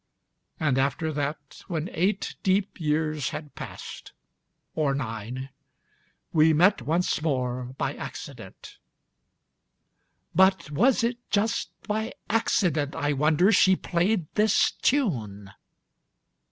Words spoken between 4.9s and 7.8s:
nineâwe met once more,